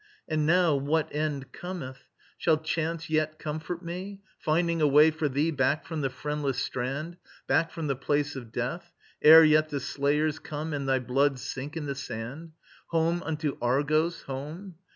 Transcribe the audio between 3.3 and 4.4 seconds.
comfort me,